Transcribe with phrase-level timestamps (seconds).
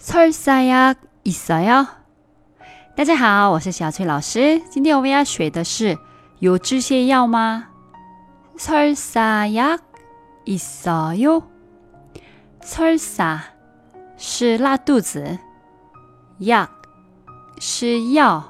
[0.00, 1.86] 설사약있어요？
[2.96, 4.60] 大家好，我是小翠老师。
[4.70, 5.98] 今天我们要学的是
[6.38, 7.68] 有止泻药吗？
[8.56, 9.78] 설사약있어
[10.46, 11.42] 요？
[12.62, 13.40] 설사
[14.16, 15.38] 是拉肚子，
[16.38, 16.68] 약
[17.58, 18.44] 是药，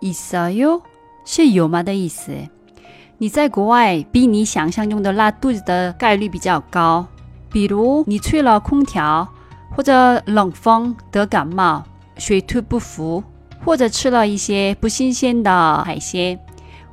[0.00, 0.82] 있어요
[1.24, 2.32] 是有吗的意思。
[3.18, 7.06] 你在国外比你想象中的拉肚子的概率比较高，
[7.50, 9.26] 比如你吹了空调，
[9.75, 11.83] 或者冷风得感冒、
[12.17, 13.23] 水土不服，
[13.63, 16.39] 或者吃了一些不新鲜的海鲜，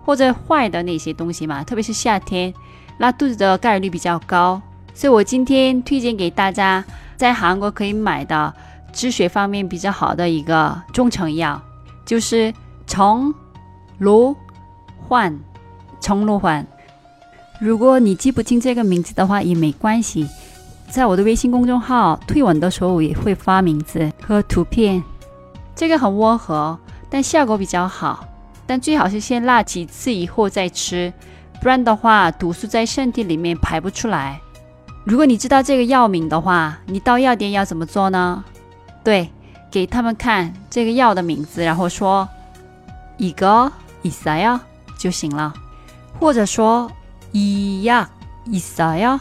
[0.05, 1.63] 或者坏的那些东西嘛。
[1.63, 2.53] 特别是夏天，
[2.99, 4.61] 拉肚子的概率比较高。
[4.95, 6.85] 所以我今天推荐给大家，
[7.17, 8.53] 在韩国可以买的
[8.93, 11.61] 止血方面比较好的一个中成药，
[12.05, 12.53] 就是
[12.87, 13.33] 从
[13.99, 14.35] 罗
[15.07, 15.39] 焕。
[16.03, 16.67] 重罗环，
[17.61, 20.27] 如果你记不清这个名字的话也没关系，
[20.91, 25.03] 在我的微信公众号推文的时候也会发名字和图片。
[25.77, 26.77] 这个很温和，
[27.09, 28.27] 但效果比较好，
[28.67, 31.13] 但最好是先辣几次以后再吃，
[31.63, 34.41] 不然的话毒素在身体里面排不出来。
[35.05, 38.45] 如果你知道这个药名的话，你到药店要怎么做呢？
[39.05, 39.31] 对，
[39.71, 42.29] 给他们看这个药的名字，然后说
[43.17, 43.71] 一个
[44.03, 44.61] 意思呀
[44.99, 45.55] 就行了。
[46.19, 46.91] 或者说
[47.33, 48.07] 一样
[48.45, 49.21] 意思呀？